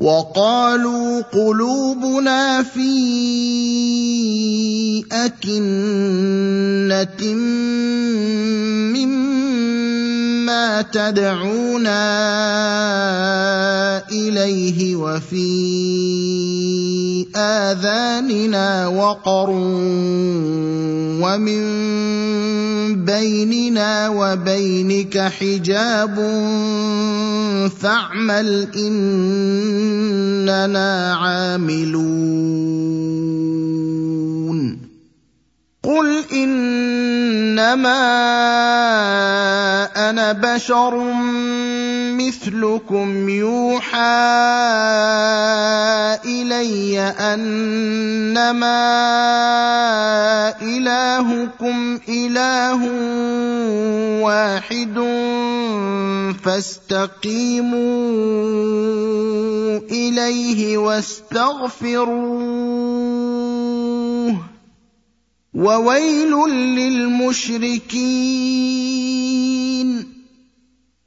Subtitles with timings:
[0.00, 2.90] وقالوا قلوبنا في
[5.12, 6.14] أكنة
[8.96, 9.39] مما
[10.82, 12.00] تدعونا
[14.12, 15.50] إليه وفي
[17.36, 19.50] آذاننا وقر
[21.20, 21.62] ومن
[23.04, 26.16] بيننا وبينك حجاب
[27.80, 29.94] فاعمل إننا
[31.14, 32.60] عاملون.
[35.84, 38.00] قل إنما
[40.32, 41.14] بشر
[42.14, 43.98] مثلكم يوحى
[46.24, 48.80] إلي أنما
[50.62, 52.80] إلهكم إله
[54.22, 54.96] واحد
[56.44, 57.80] فاستقيموا
[59.90, 62.50] إليه واستغفروه
[65.54, 68.20] وويل للمشركين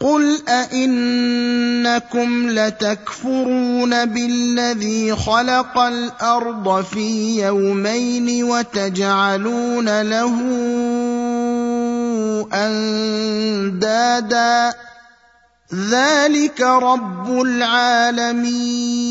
[0.00, 10.34] قل ائنكم لتكفرون بالذي خلق الأرض في يومين وتجعلون له
[12.52, 14.74] اندادا
[15.74, 19.10] ذلك رب العالمين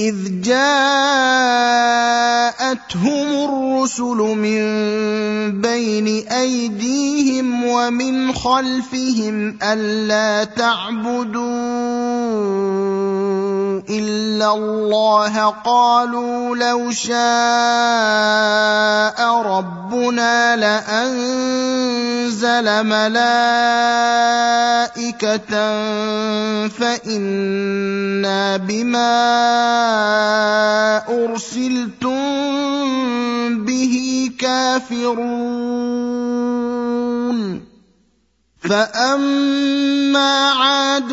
[0.00, 1.90] إذ جاءتهم
[3.44, 4.60] الرسل من
[5.60, 11.40] بين أيديهم ومن خلفهم ألا تعبدوا
[13.88, 17.20] إلا الله قالوا لو شاء
[19.42, 21.86] ربنا لأنزل
[22.84, 23.80] ملائكة
[26.68, 29.16] فإنا بما
[31.08, 32.20] أرسلتم
[33.64, 35.70] به كافرون
[38.60, 41.12] فأما عاد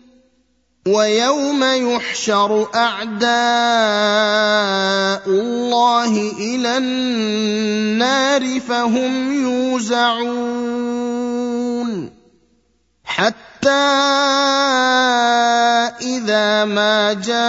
[0.87, 3.31] ويوم يحشر أعداء
[5.27, 10.71] الله إلى النار فهم يوزعون.
[13.05, 13.69] حتى
[16.01, 17.41] إذا ما جاءوها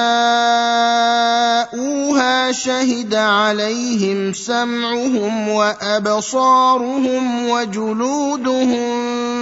[2.52, 9.41] شهد عليهم سمعهم وأبصارهم وجلودهم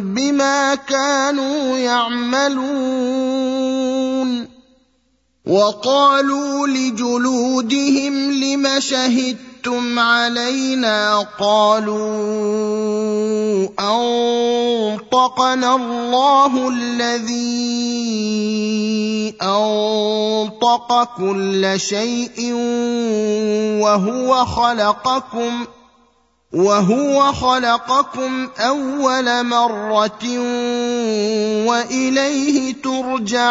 [0.00, 3.40] بما كانوا يعملون
[5.46, 12.00] وقالوا لجلودهم لم شهدتم علينا قالوا
[15.00, 17.90] أنطقنا الله الذي
[19.42, 22.52] أنطق كل شيء
[23.82, 25.66] وهو خلقكم
[26.52, 30.38] وهو خلقكم أول مرة
[31.66, 33.50] وإليه ترجعون.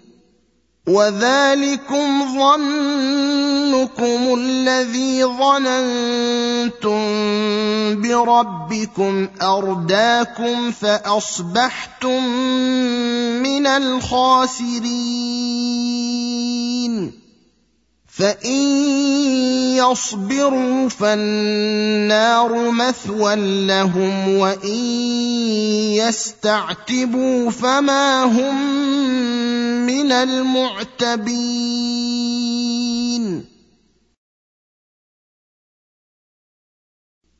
[0.91, 2.07] وذلكم
[2.39, 7.01] ظنكم الذي ظننتم
[8.01, 12.25] بربكم أرداكم فأصبحتم
[13.43, 14.81] من الخاسرين.
[18.11, 18.55] فان
[19.79, 24.75] يصبروا فالنار مثوى لهم وان
[25.95, 28.55] يستعتبوا فما هم
[29.85, 31.21] من المعتبين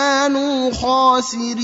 [0.00, 1.60] كانوا خاسرين.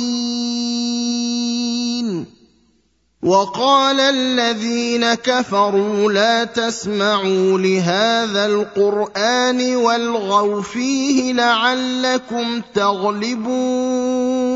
[3.23, 14.56] وقال الذين كفروا لا تسمعوا لهذا القرآن والغوا فيه لعلكم تغلبون.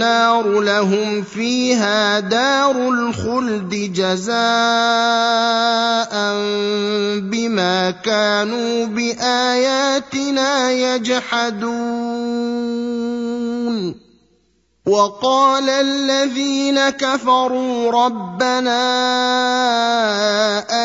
[0.00, 4.32] النار لهم فيها دار الخلد جزاء
[7.20, 12.00] بما كانوا بآياتنا يجحدون.
[14.86, 18.80] وقال الذين كفروا ربنا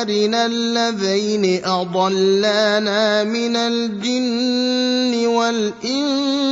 [0.01, 6.45] أرنا الذين أضلانا من الجن والإنس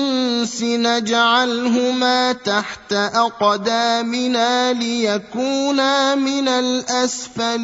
[0.64, 7.64] نجعلهما تحت أقدامنا ليكونا من الأسفلين.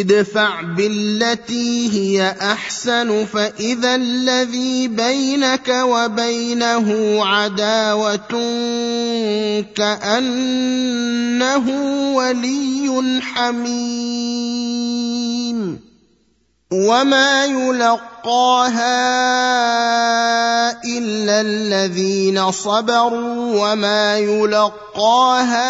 [0.00, 8.32] ادفع بالتي هي أحسن فإذا الذي بينك وبينه عداوة
[9.74, 11.66] كأنه
[12.16, 14.82] ولي حميم
[16.72, 19.02] وما يلقاها
[20.84, 25.68] الا الذين صبروا وما يلقاها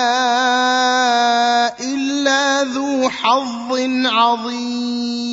[1.80, 5.32] الا ذو حظ عظيم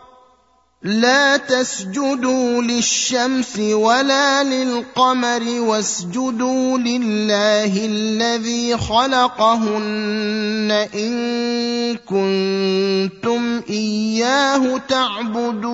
[0.83, 15.71] لا تسجدوا للشمس ولا للقمر واسجدوا لله الذي خلقهن إن كنتم إياه تعبدون.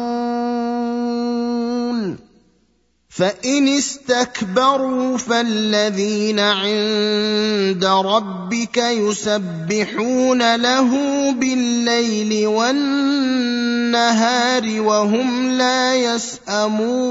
[3.18, 10.92] فإن استكبروا فالذين عند ربك يسبحون له
[11.32, 14.02] بالليل والنهار
[14.82, 17.08] وهم لا يسأمون.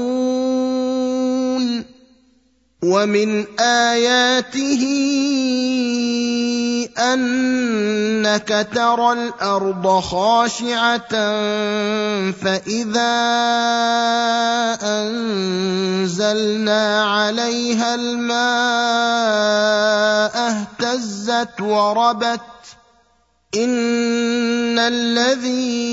[2.83, 4.83] ومن آياته
[6.97, 11.09] أنك ترى الأرض خاشعة
[12.31, 13.17] فإذا
[14.83, 18.37] أنزلنا عليها الماء
[20.37, 22.41] اهتزت وربت
[23.55, 25.87] إن الذي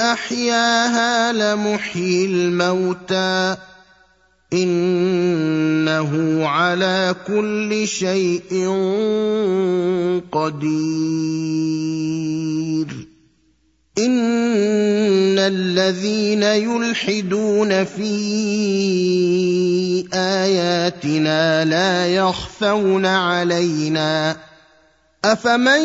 [0.00, 3.56] أحياها لمحيي الموتى
[4.52, 8.68] إنه على كل شيء
[10.32, 11.70] قدير.
[13.98, 18.10] إن الذين يلحدون في
[20.14, 24.36] آياتنا لا يخفون علينا
[25.24, 25.82] افمن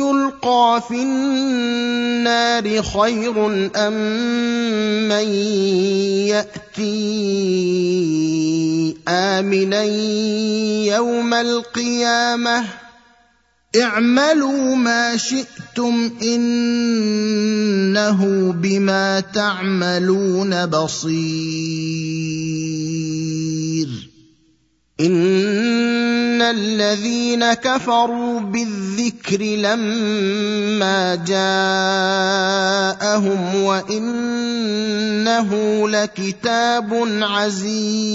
[0.00, 3.92] يلقى في النار خير ام
[5.08, 5.28] من
[6.32, 6.84] ياتي
[9.08, 9.82] امنا
[10.96, 12.64] يوم القيامه
[13.82, 16.92] اعملوا ما شئتم انه
[18.52, 22.04] بما تعملون بصير
[25.00, 31.54] ان الذين كفروا بالذكر لما جاءهم
[33.64, 35.50] وانه
[35.88, 38.14] لكتاب عزيز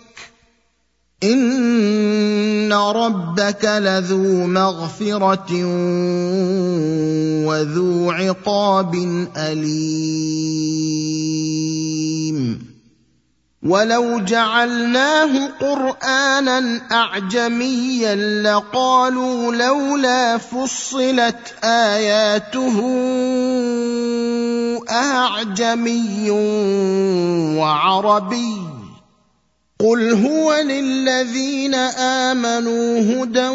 [1.23, 5.65] ان ربك لذو مغفره
[7.45, 8.95] وذو عقاب
[9.37, 10.71] اليم
[13.63, 22.81] ولو جعلناه قرانا اعجميا لقالوا لولا فصلت اياته
[24.89, 26.31] اعجمي
[27.57, 28.70] وعربي
[29.81, 33.49] قل هو للذين امنوا هدى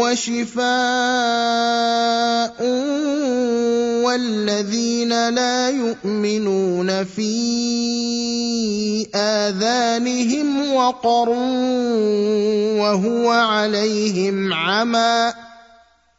[0.00, 0.64] وشفاء
[4.04, 7.36] والذين لا يؤمنون في
[9.14, 11.28] اذانهم وقر
[12.80, 15.32] وهو عليهم عمى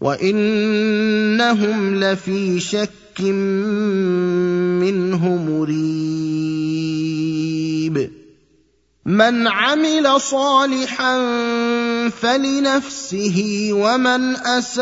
[0.00, 3.20] وانهم لفي شك
[4.80, 6.00] منه مريب
[9.06, 11.18] من عمل صالحا
[12.08, 14.80] فلنفسه ومن اساء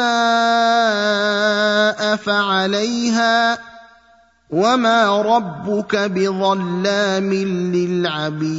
[2.16, 3.58] فعليها
[4.50, 7.32] وما ربك بظلام
[7.74, 8.58] للعبيد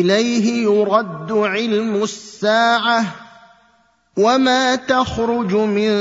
[0.00, 3.04] إليه يرد علم الساعة
[4.16, 5.92] وما تخرج من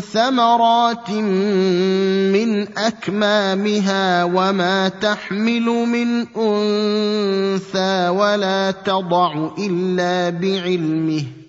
[0.00, 11.39] ثمرات من أكمامها وما تحمل من أنثى ولا تضع إلا بعلمه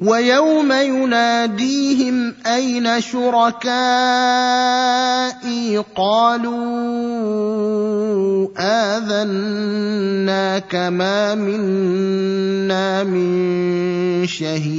[0.00, 3.68] ويوم يناديهم أين شركائي
[5.96, 7.28] قالوا
[8.58, 9.94] آذناك
[10.74, 14.78] ما منا من شهيد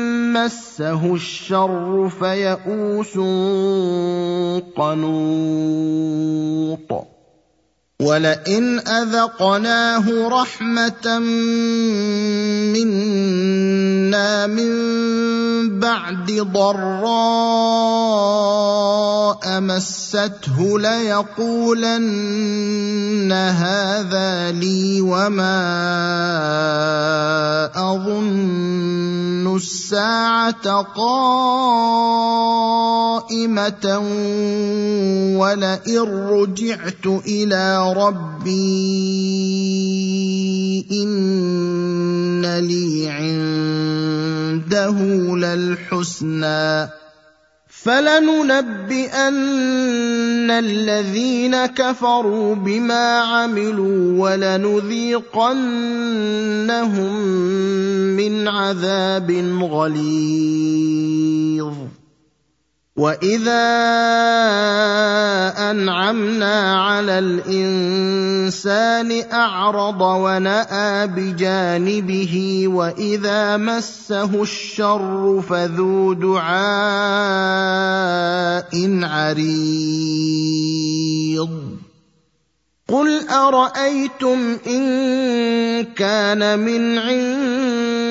[0.33, 3.17] مسه الشر فيئوس
[4.77, 5.91] قنوط.
[8.01, 11.19] ولئن أذقناه رحمة
[14.11, 17.31] منا من بعد ضراء
[19.59, 22.11] مسته ليقولن
[23.31, 25.63] هذا لي وما
[27.75, 31.31] اظن الساعة قائمه
[35.39, 39.31] ولئن رجعت إلى ربي
[44.91, 46.89] عنده للحسنى.
[47.67, 49.21] فلننبئن
[50.51, 55.25] الذين كفروا بما عملوا ولنذيقنهم
[58.17, 60.03] من عذاب غليظ.
[62.97, 63.71] واذا
[65.71, 76.51] انعمنا على الانسان اعرض وناى بجانبه واذا مسه الشر فذو دعاء
[79.03, 80.51] عريض
[82.89, 84.83] قل ارايتم ان
[85.95, 87.90] كان من عند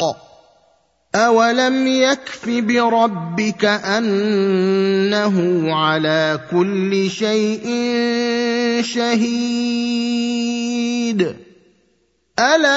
[0.00, 0.16] الحق.
[1.14, 7.66] اولم يكف بربك انه على كل شيء
[8.82, 10.24] شهيد.
[12.40, 12.74] الا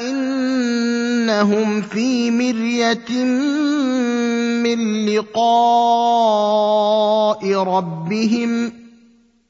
[0.00, 3.24] انهم في مريه
[4.62, 5.42] من لقاء
[7.52, 8.85] ربهم